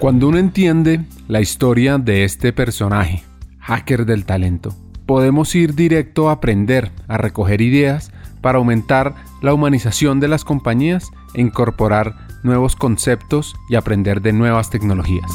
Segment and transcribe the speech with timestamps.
[0.00, 3.22] Cuando uno entiende la historia de este personaje,
[3.58, 8.10] hacker del talento, podemos ir directo a aprender, a recoger ideas
[8.40, 14.70] para aumentar la humanización de las compañías e incorporar nuevos conceptos y aprender de nuevas
[14.70, 15.30] tecnologías.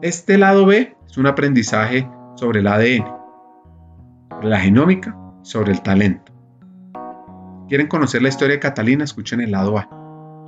[0.00, 3.04] Este lado B es un aprendizaje sobre el ADN,
[4.30, 6.35] sobre la genómica, sobre el talento.
[7.68, 9.02] ¿Quieren conocer la historia de Catalina?
[9.02, 9.88] Escuchen el lado A.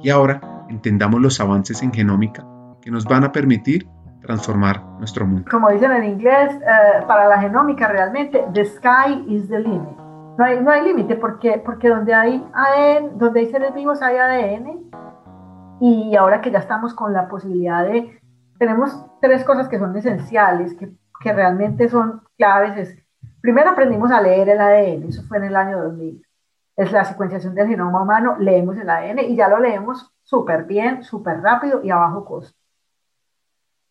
[0.05, 2.47] Y ahora entendamos los avances en genómica
[2.81, 3.89] que nos van a permitir
[4.21, 5.51] transformar nuestro mundo.
[5.51, 9.97] Como dicen en inglés, eh, para la genómica realmente, the sky is the limit.
[10.39, 14.17] No hay, no hay límite porque, porque donde hay ADN, donde hay seres vivos hay
[14.17, 14.89] ADN.
[15.81, 18.21] Y ahora que ya estamos con la posibilidad de,
[18.61, 22.77] tenemos tres cosas que son esenciales, que, que realmente son claves.
[22.77, 22.97] Es,
[23.41, 26.28] primero aprendimos a leer el ADN, eso fue en el año 2000
[26.79, 31.03] es la secuenciación del genoma humano, leemos el ADN y ya lo leemos súper bien,
[31.03, 32.57] súper rápido y a bajo costo.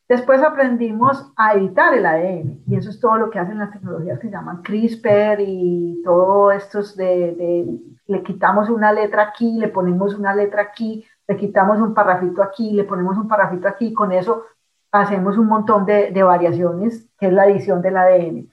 [0.07, 4.17] Después aprendimos a editar el ADN y eso es todo lo que hacen las tecnologías
[4.19, 9.67] que se llaman CRISPR y todo esto de, de, le quitamos una letra aquí, le
[9.67, 13.93] ponemos una letra aquí, le quitamos un parrafito aquí, le ponemos un parrafito aquí, y
[13.93, 14.45] con eso
[14.93, 18.49] hacemos un montón de, de variaciones, que es la edición del ADN.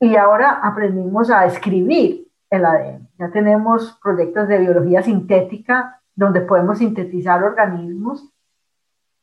[0.00, 3.09] Y ahora aprendimos a escribir el ADN.
[3.20, 8.32] Ya tenemos proyectos de biología sintética donde podemos sintetizar organismos.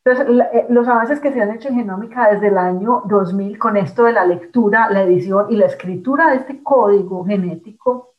[0.06, 3.76] Entonces, eh, los avances que se han hecho en genómica desde el año 2000 con
[3.76, 8.14] esto de la lectura, la edición y la escritura de este código genético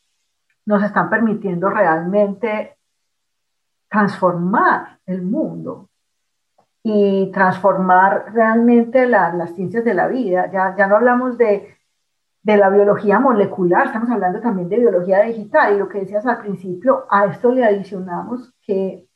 [0.67, 2.77] nos están permitiendo realmente
[3.89, 5.91] transformar el mundo
[6.83, 10.51] y transformar realmente las ciencias de la vida.
[10.51, 11.78] Ya, ya no hablamos de
[12.43, 16.39] de la biología molecular, estamos hablando también de biología digital y lo que decías al
[16.39, 19.09] principio, a esto le adicionamos que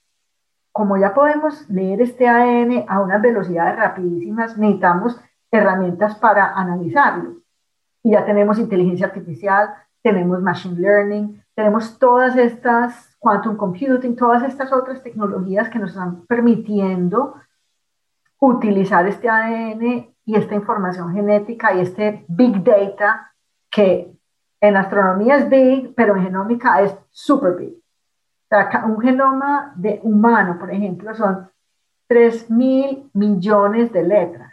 [0.72, 5.20] como ya podemos leer este ADN a unas velocidades rapidísimas, necesitamos
[5.50, 7.42] herramientas para analizarlo.
[8.02, 14.72] Y ya tenemos inteligencia artificial, tenemos machine learning, tenemos todas estas quantum computing, todas estas
[14.72, 17.34] otras tecnologías que nos están permitiendo
[18.40, 23.32] utilizar este ADN y esta información genética y este big data
[23.70, 24.12] que
[24.60, 27.74] en astronomía es big, pero en genómica es super big.
[28.50, 31.50] O un genoma de humano, por ejemplo, son
[32.06, 34.52] 3 mil millones de letras.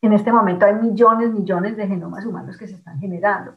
[0.00, 3.56] En este momento hay millones, millones de genomas humanos que se están generando.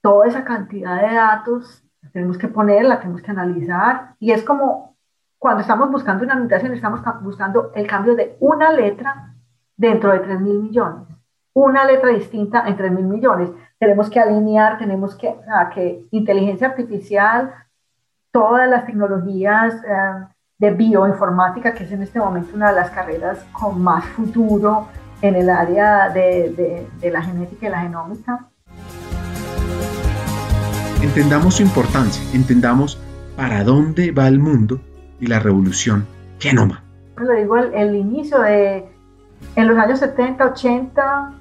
[0.00, 4.96] Toda esa cantidad de datos tenemos que poner, la tenemos que analizar y es como
[5.38, 9.31] cuando estamos buscando una mutación, estamos buscando el cambio de una letra
[9.76, 11.08] dentro de 3 mil millones.
[11.54, 13.50] Una letra distinta en 3 mil millones.
[13.78, 15.34] Tenemos que alinear, tenemos que,
[15.74, 17.52] que inteligencia artificial,
[18.30, 20.26] todas las tecnologías eh,
[20.58, 24.88] de bioinformática, que es en este momento una de las carreras con más futuro
[25.20, 28.48] en el área de, de la genética y la genómica.
[31.02, 32.98] Entendamos su importancia, entendamos
[33.36, 34.80] para dónde va el mundo
[35.18, 36.06] y la revolución
[36.38, 36.84] genoma.
[37.16, 38.91] Lo digo, el, el inicio de,
[39.56, 41.32] en los años 70, 80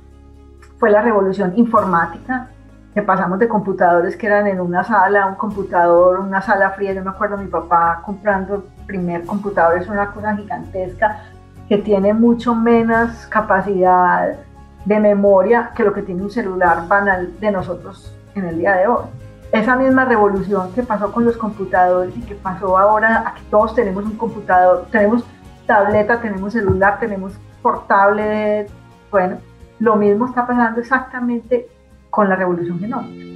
[0.78, 2.50] fue la revolución informática,
[2.94, 6.94] que pasamos de computadores que eran en una sala, un computador, una sala fría.
[6.94, 11.22] Yo me acuerdo mi papá comprando el primer computador, es una cosa gigantesca
[11.70, 14.36] que tiene mucho menos capacidad
[14.84, 18.88] de memoria que lo que tiene un celular banal de nosotros en el día de
[18.88, 19.06] hoy.
[19.52, 24.04] Esa misma revolución que pasó con los computadores y que pasó ahora, aquí todos tenemos
[24.04, 25.24] un computador, tenemos
[25.66, 28.68] tableta, tenemos celular, tenemos portable.
[29.10, 29.38] Bueno,
[29.80, 31.68] lo mismo está pasando exactamente
[32.10, 33.32] con la revolución genómica.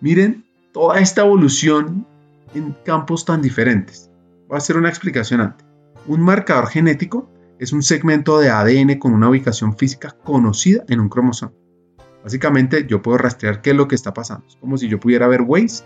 [0.00, 2.06] Miren toda esta evolución
[2.54, 4.10] en campos tan diferentes.
[4.48, 5.66] Voy a hacer una explicación antes.
[6.06, 11.08] Un marcador genético es un segmento de ADN con una ubicación física conocida en un
[11.08, 11.52] cromosoma.
[12.22, 14.46] Básicamente yo puedo rastrear qué es lo que está pasando.
[14.46, 15.84] Es como si yo pudiera ver Waze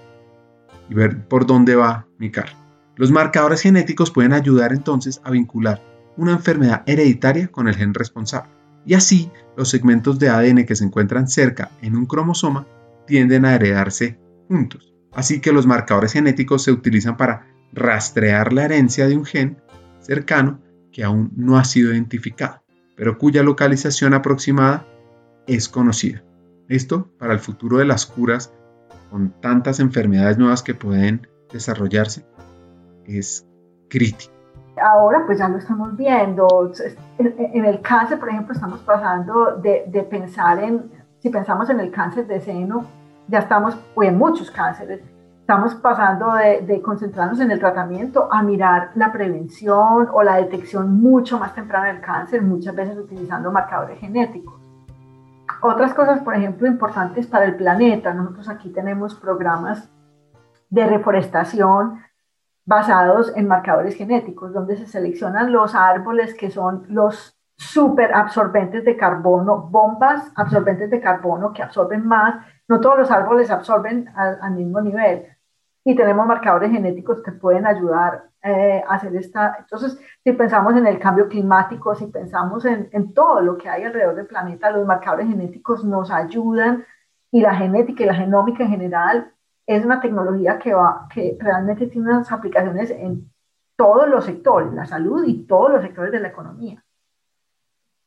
[0.88, 2.56] y ver por dónde va mi carro.
[3.00, 5.82] Los marcadores genéticos pueden ayudar entonces a vincular
[6.18, 8.50] una enfermedad hereditaria con el gen responsable.
[8.84, 12.66] Y así, los segmentos de ADN que se encuentran cerca en un cromosoma
[13.06, 14.18] tienden a heredarse
[14.48, 14.92] juntos.
[15.14, 19.56] Así que los marcadores genéticos se utilizan para rastrear la herencia de un gen
[20.00, 20.60] cercano
[20.92, 22.62] que aún no ha sido identificado,
[22.98, 24.86] pero cuya localización aproximada
[25.46, 26.22] es conocida.
[26.68, 28.52] Esto para el futuro de las curas
[29.08, 32.26] con tantas enfermedades nuevas que pueden desarrollarse
[33.18, 33.46] es
[33.88, 34.32] crítico.
[34.82, 36.72] Ahora pues ya lo estamos viendo.
[37.18, 40.90] En el cáncer, por ejemplo, estamos pasando de, de pensar en
[41.20, 42.84] si pensamos en el cáncer de seno,
[43.28, 45.00] ya estamos, o en muchos cánceres,
[45.40, 51.00] estamos pasando de, de, concentrarnos en el tratamiento a mirar la prevención o la detección
[51.00, 54.54] mucho más temprana del cáncer, muchas veces utilizando marcadores genéticos.
[55.62, 58.14] Otras cosas, por ejemplo, importantes para el planeta.
[58.14, 59.90] Nosotros aquí tenemos programas
[60.70, 61.98] de reforestación
[62.70, 68.96] basados en marcadores genéticos, donde se seleccionan los árboles que son los super absorbentes de
[68.96, 72.46] carbono, bombas absorbentes de carbono que absorben más.
[72.68, 75.26] No todos los árboles absorben al, mismo nivel.
[75.82, 79.56] Y tenemos marcadores genéticos que pueden ayudar eh, a hacer esta.
[79.58, 83.82] Entonces, si pensamos en el cambio climático, si pensamos en, en todo lo que hay
[83.82, 86.84] alrededor del planeta, los marcadores genéticos nos ayudan
[87.32, 89.32] y la genética y la genómica en general
[89.66, 93.30] es una tecnología que, va, que realmente tiene unas aplicaciones en
[93.76, 96.84] todos los sectores, la salud y todos los sectores de la economía.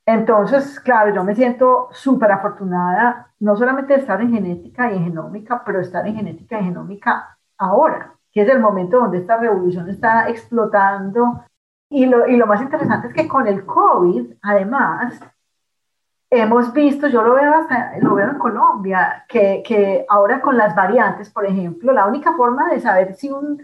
[0.06, 5.06] Entonces, claro, yo me siento súper afortunada, no solamente de estar en genética y en
[5.06, 9.90] genómica, pero estar en genética y genómica ahora, que es el momento donde esta revolución
[9.90, 11.46] está explotando.
[11.90, 15.20] Y lo, y lo más interesante es que con el COVID, además,
[16.42, 21.30] hemos visto, yo lo veo, hasta, lo en Colombia, que, que ahora con las variantes,
[21.30, 23.62] por ejemplo, la única forma de saber si un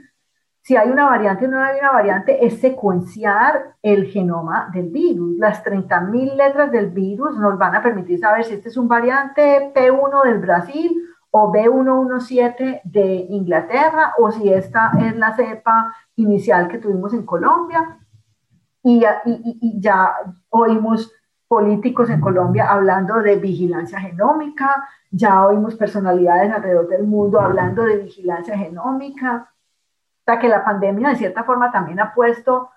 [0.62, 5.38] si hay una variante o no hay una variante, es secuenciar el genoma del virus.
[5.40, 9.72] Las 30.000 letras del virus nos van a permitir saber si este es un variante
[9.74, 10.92] P1 del Brasil
[11.32, 17.98] o B117 de Inglaterra o si esta es la cepa inicial que tuvimos en Colombia.
[18.84, 19.04] Y
[19.80, 20.14] ya
[20.50, 21.12] oímos
[21.50, 27.98] políticos en Colombia hablando de vigilancia genómica, ya oímos personalidades alrededor del mundo hablando de
[27.98, 29.50] vigilancia genómica
[30.38, 32.70] que la pandemia de cierta forma también ha puesto,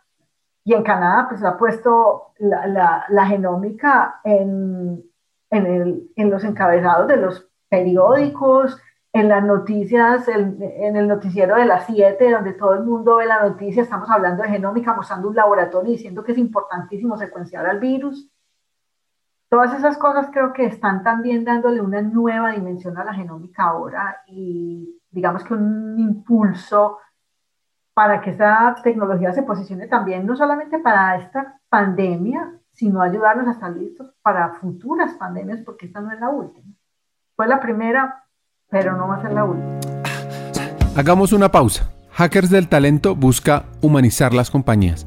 [0.64, 5.02] y en Canadá pues ha puesto la, la, genómica en,
[5.50, 8.80] en, el, en, los encabezados de los periódicos,
[9.12, 13.26] en las noticias, en, en el noticiero de las 7, donde todo el mundo ve
[13.26, 17.80] la noticia, estamos hablando de genómica, mostrando un laboratorio diciendo que es importantísimo secuenciar al
[17.80, 18.31] virus.
[19.52, 24.22] Todas esas cosas creo que están también dándole una nueva dimensión a la genómica ahora
[24.26, 26.96] y digamos que un impulso
[27.92, 33.50] para que esta tecnología se posicione también no solamente para esta pandemia, sino ayudarnos a
[33.50, 36.72] estar listos para futuras pandemias, porque esta no es la última.
[37.36, 38.24] Fue la primera,
[38.70, 39.80] pero no va a ser la última.
[40.96, 41.90] Hagamos una pausa.
[42.12, 45.06] Hackers del Talento busca humanizar las compañías,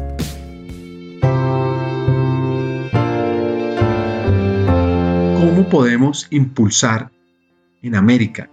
[5.41, 7.09] ¿Cómo podemos impulsar
[7.81, 8.47] en América,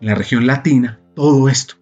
[0.00, 1.74] en la región latina, todo esto?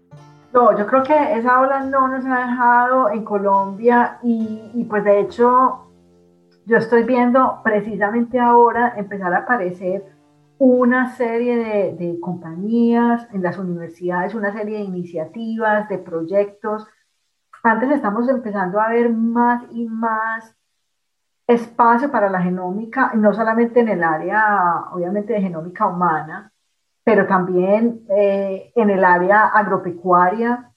[0.53, 5.21] No, yo creo que esa ola no nos ha dejado en Colombia y, pues de
[5.21, 5.87] hecho
[6.67, 10.05] yo estoy viendo precisamente ahora empezar a aparecer
[10.59, 16.85] una serie de, de, compañías en las universidades, una serie de iniciativas, de proyectos.
[17.63, 20.57] Antes estamos empezando a ver más y más
[21.47, 26.53] espacio para la genómica, no solamente en el área, obviamente, de genómica humana,
[27.05, 30.71] pero también eh, en el área agropecuaria.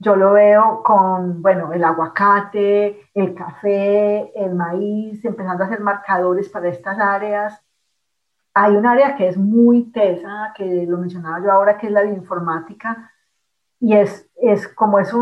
[0.00, 6.48] Yo lo veo con, bueno, el aguacate, el café, el maíz, empezando a hacer marcadores
[6.48, 7.60] para estas áreas.
[8.54, 12.02] Hay un área que es muy tesa, que lo mencionaba yo ahora, que es la
[12.02, 13.12] bioinformática,
[13.80, 15.12] y es, es como es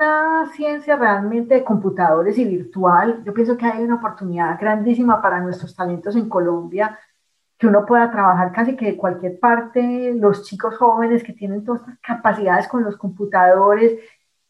[0.00, 5.40] una ciencia realmente de computadores y virtual, yo pienso que hay una oportunidad grandísima para
[5.40, 6.98] nuestros talentos en Colombia
[7.58, 11.82] que uno pueda trabajar casi que de cualquier parte, los chicos jóvenes que tienen todas
[11.82, 13.98] estas capacidades con los computadores,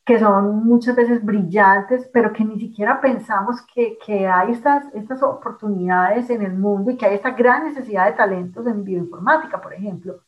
[0.04, 5.20] que son muchas veces brillantes, pero que ni siquiera pensamos que, que hay estas, estas
[5.24, 9.74] oportunidades en el mundo y que hay esta gran necesidad de talentos en bioinformática, por
[9.74, 10.20] ejemplo,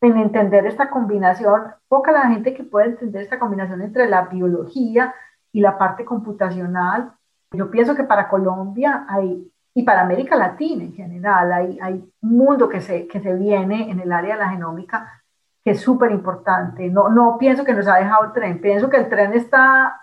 [0.00, 5.14] en entender esta combinación, poca la gente que puede entender esta combinación entre la biología
[5.52, 7.12] y la parte computacional.
[7.52, 11.52] Yo pienso que para Colombia hay y para América Latina en general.
[11.52, 15.22] Hay, un mundo que se, que se viene en el área de la genómica
[15.64, 16.88] que es súper importante.
[16.88, 20.00] No, no pienso que nos ha dejado el tren, pienso que el tren está,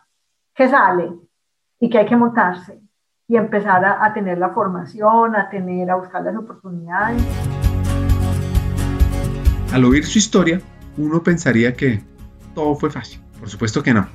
[0.53, 1.11] que sale
[1.79, 2.81] y que hay que montarse
[3.27, 7.54] y empezar a, a tener la formación, a tener, a buscar las oportunidades.
[9.71, 10.61] Al oír su historia,
[10.97, 12.01] uno pensaría que
[12.53, 13.19] todo fue fácil.
[13.39, 14.07] Por supuesto que no.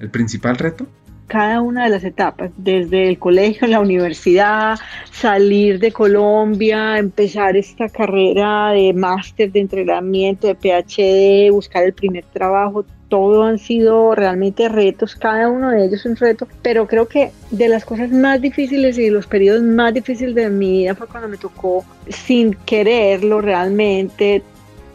[0.00, 0.86] El principal reto
[1.28, 4.78] cada una de las etapas, desde el colegio, la universidad,
[5.12, 12.24] salir de Colombia, empezar esta carrera de máster de entrenamiento, de PhD, buscar el primer
[12.24, 17.30] trabajo, todo han sido realmente retos, cada uno de ellos un reto, pero creo que
[17.50, 21.06] de las cosas más difíciles y de los periodos más difíciles de mi vida fue
[21.06, 24.42] cuando me tocó, sin quererlo realmente,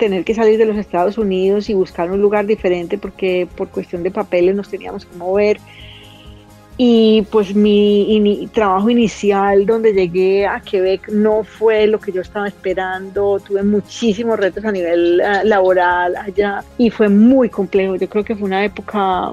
[0.03, 4.03] tener que salir de los Estados Unidos y buscar un lugar diferente porque por cuestión
[4.03, 5.61] de papeles nos teníamos que mover.
[6.75, 12.49] Y pues mi trabajo inicial donde llegué a Quebec no fue lo que yo estaba
[12.49, 18.25] esperando, tuve muchísimos retos a nivel eh, laboral allá y fue muy complejo, yo creo
[18.25, 19.31] que fue una época,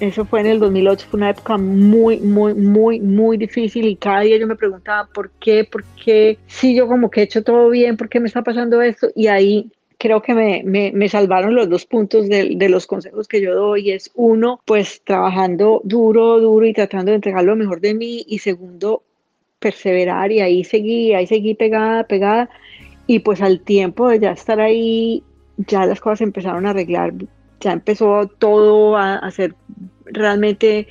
[0.00, 4.22] eso fue en el 2008, fue una época muy, muy, muy, muy difícil y cada
[4.22, 7.68] día yo me preguntaba por qué, por qué, si yo como que he hecho todo
[7.68, 10.62] bien, por qué me está pasando esto y ahí creo que me,
[10.94, 13.90] me, salvaron los dos puntos de, de, los consejos que yo doy.
[13.90, 18.24] Es uno, pues trabajando duro, duro y tratando de entregar lo mejor de mí.
[18.28, 19.02] Y segundo,
[19.58, 22.48] perseverar y ahí seguí, ahí seguí pegada, pegada.
[23.06, 25.24] Y pues al tiempo de ya estar ahí,
[25.56, 27.12] ya las cosas empezaron a arreglar.
[27.60, 29.54] Ya empezó todo a, a ser
[30.04, 30.86] realmente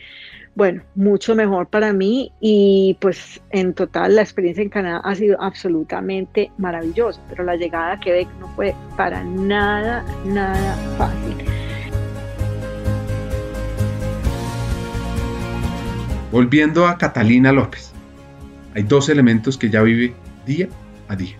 [0.57, 5.39] bueno, mucho mejor para mí y pues en total la experiencia en Canadá ha sido
[5.39, 11.45] absolutamente maravillosa, pero la llegada a Quebec no fue para nada, nada fácil.
[16.31, 17.93] Volviendo a Catalina López,
[18.73, 20.15] hay dos elementos que ya vive
[20.47, 20.69] día
[21.07, 21.35] a día.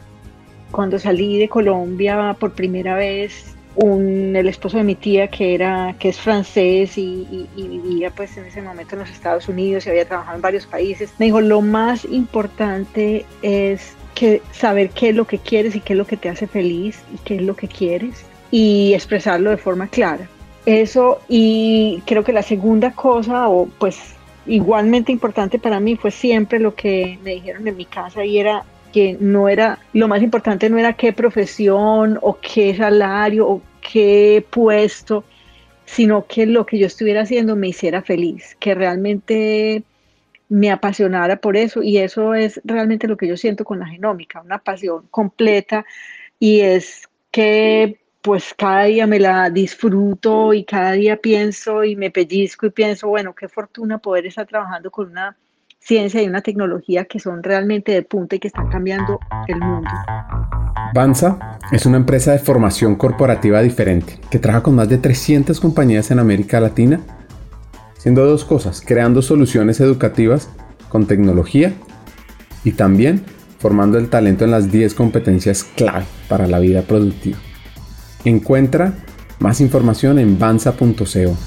[0.69, 5.95] Cuando salí de Colombia por primera vez, un, el esposo de mi tía que era
[5.99, 10.05] que es francés y, vivía pues en ese momento en los Estados Unidos y había
[10.05, 15.25] trabajado en varios países me dijo lo más importante es que saber qué es lo
[15.25, 17.67] que quieres y qué es lo que te hace feliz y qué es lo que
[17.67, 20.27] quieres y expresarlo de forma clara
[20.65, 24.15] eso y creo que la segunda cosa o pues
[24.47, 28.63] igualmente importante para mí fue siempre lo que me dijeron en mi casa y era
[28.91, 34.45] que no era, lo más importante no era qué profesión o qué salario o qué
[34.49, 35.23] puesto,
[35.85, 39.83] sino que lo que yo estuviera haciendo me hiciera feliz, que realmente
[40.49, 41.81] me apasionara por eso.
[41.83, 45.85] Y eso es realmente lo que yo siento con la genómica, una pasión completa.
[46.39, 52.11] Y es que pues cada día me la disfruto y cada día pienso y me
[52.11, 55.37] pellizco y pienso, bueno, qué fortuna poder estar trabajando con una
[55.87, 59.89] ciencia y una tecnología que son realmente de punta y que están cambiando el mundo.
[60.93, 66.11] Banza es una empresa de formación corporativa diferente que trabaja con más de 300 compañías
[66.11, 66.99] en América Latina,
[67.97, 70.49] haciendo dos cosas, creando soluciones educativas
[70.89, 71.73] con tecnología
[72.65, 73.23] y también
[73.57, 77.37] formando el talento en las 10 competencias clave para la vida productiva.
[78.25, 78.93] Encuentra
[79.39, 81.37] más información en banza.co.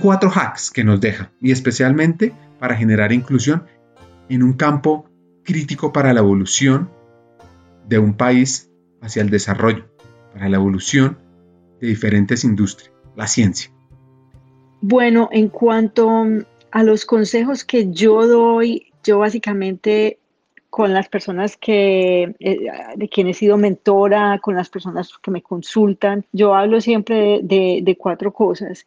[0.00, 3.64] Cuatro hacks que nos deja, y especialmente para generar inclusión
[4.28, 5.08] en un campo
[5.42, 6.88] crítico para la evolución
[7.88, 8.70] de un país
[9.02, 9.90] hacia el desarrollo,
[10.32, 11.18] para la evolución
[11.80, 13.72] de diferentes industrias, la ciencia.
[14.80, 16.08] Bueno, en cuanto
[16.70, 20.20] a los consejos que yo doy, yo básicamente
[20.70, 22.58] con las personas que, eh,
[22.94, 27.96] de quien he sido mentora, con las personas que me consultan, yo hablo siempre de
[27.98, 28.86] cuatro cosas.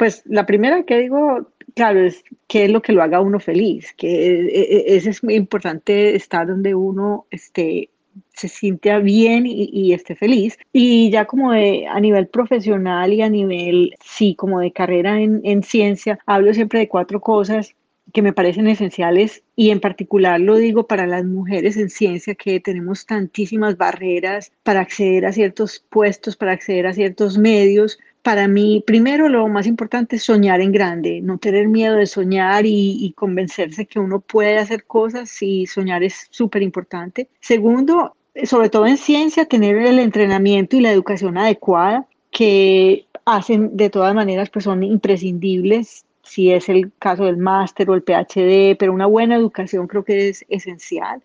[0.00, 3.92] Pues la primera que digo, claro, es qué es lo que lo haga uno feliz,
[3.98, 7.90] que e, e, es muy importante estar donde uno esté
[8.32, 10.56] se siente bien y, esté feliz.
[10.72, 15.62] Y ya como de, a nivel profesional y a nivel, sí, como de carrera en
[15.62, 17.74] ciencia, hablo siempre de cuatro cosas
[18.12, 22.60] que me parecen esenciales y en particular lo digo para las mujeres en ciencia que
[22.60, 28.82] tenemos tantísimas barreras para acceder a ciertos puestos, para acceder a ciertos medios, para mí,
[28.86, 33.86] primero, lo más importante es soñar en grande, no tener miedo de soñar y, convencerse
[33.86, 37.28] que uno puede hacer cosas y soñar es súper importante.
[37.40, 43.90] Segundo, sobre todo en ciencia, tener el entrenamiento y la educación adecuada que hacen de
[43.90, 48.92] todas maneras, pues son imprescindibles si es el caso del máster o el PhD, pero
[48.92, 51.22] una buena educación creo que es esencial.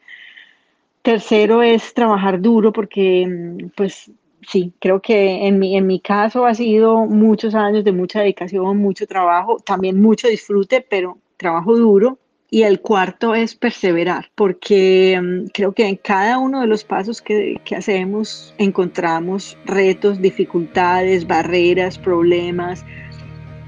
[1.01, 4.09] Tercero es trabajar duro porque mm, pues
[4.47, 8.77] sí, creo que en mi, en mi caso ha sido muchos años de mucha dedicación,
[8.77, 12.19] mucho trabajo, también mucho disfrute, pero trabajo duro.
[12.51, 17.21] Y el cuarto es perseverar, porque mm, creo que en cada uno de los pasos
[17.21, 22.85] que, que, hacemos encontramos retos, dificultades, barreras, problemas,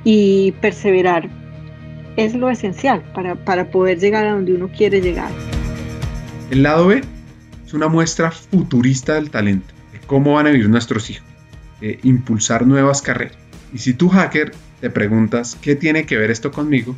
[0.10, 1.30] y perseverar
[2.16, 5.30] es lo esencial para, para poder llegar a donde uno quiere llegar.
[6.50, 7.02] El lado B
[7.66, 9.74] es una muestra futurista del talento,
[10.08, 11.28] cómo van a vivir nuestros hijos,
[11.80, 13.38] de impulsar nuevas carreras.
[13.74, 16.96] Y si tú hacker te preguntas qué tiene que ver esto conmigo,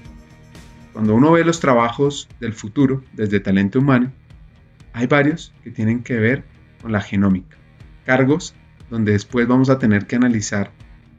[0.93, 4.11] cuando uno ve los trabajos del futuro desde talento humano,
[4.93, 6.43] hay varios que tienen que ver
[6.81, 7.57] con la genómica.
[8.05, 8.53] Cargos
[8.89, 10.71] donde después vamos a tener que analizar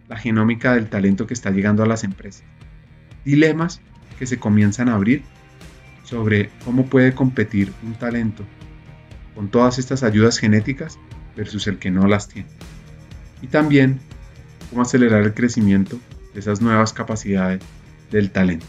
[0.09, 2.45] la genómica del talento que está llegando a las empresas.
[3.25, 3.81] Dilemas
[4.19, 5.23] que se comienzan a abrir
[6.05, 8.45] sobre cómo puede competir un talento
[9.35, 10.99] con todas estas ayudas genéticas
[11.41, 12.49] versus el que no las tiene.
[13.41, 13.99] Y también
[14.69, 15.99] cómo acelerar el crecimiento
[16.35, 17.63] de esas nuevas capacidades
[18.11, 18.67] del talento.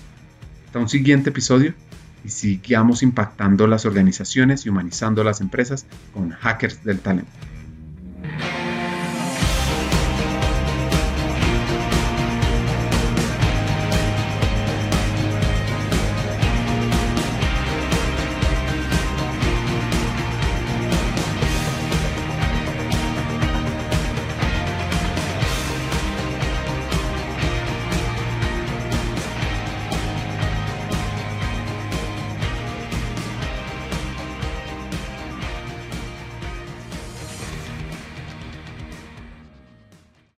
[0.67, 1.73] Hasta un siguiente episodio
[2.23, 7.31] y sigamos impactando las organizaciones y humanizando las empresas con hackers del talento.